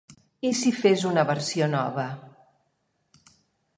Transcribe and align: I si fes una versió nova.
I 0.49 0.53
si 0.59 0.71
fes 0.77 1.03
una 1.09 1.25
versió 1.31 1.67
nova. 1.75 2.07